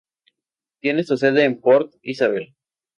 Tiene 0.81 1.03
su 1.03 1.15
sede 1.15 1.43
en 1.43 1.61
Port 1.61 1.93
Isabel. 2.01 2.55